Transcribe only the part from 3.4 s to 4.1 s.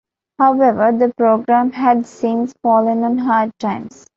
times.